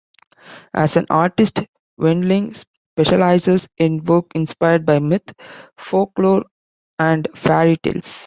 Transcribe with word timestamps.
As 0.73 0.97
an 0.97 1.05
artist, 1.11 1.59
Windling 1.99 2.55
specializes 2.95 3.69
in 3.77 4.03
work 4.03 4.31
inspired 4.33 4.83
by 4.83 4.97
myth, 4.97 5.31
folklore, 5.77 6.45
and 6.97 7.27
fairy 7.35 7.77
tales. 7.77 8.19